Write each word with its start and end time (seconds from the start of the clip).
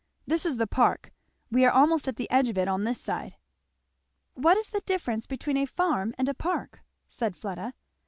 this 0.25 0.47
is 0.47 0.57
the 0.57 0.65
park; 0.65 1.11
we 1.51 1.63
are 1.63 1.69
almost 1.69 2.07
at 2.07 2.15
the 2.15 2.27
edge 2.31 2.49
of 2.49 2.57
it 2.57 2.67
on 2.67 2.85
this 2.85 2.99
side." 2.99 3.35
"What 4.33 4.57
is 4.57 4.71
the 4.71 4.79
difference 4.81 5.27
between 5.27 5.57
a 5.57 5.67
farm 5.67 6.15
and 6.17 6.27
a 6.27 6.33
park?" 6.33 6.81
said 7.07 7.35
Fleda. 7.37 7.75